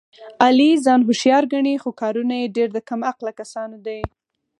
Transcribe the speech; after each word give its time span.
علي 0.45 0.71
ځان 0.85 0.99
هوښیار 1.07 1.43
ګڼي، 1.53 1.75
خو 1.83 1.89
کارونه 2.01 2.35
یې 2.41 2.47
ډېر 2.55 2.69
د 2.73 2.79
کم 2.89 3.01
عقله 3.11 3.31
کسانو 3.39 3.77
دي. 3.85 3.99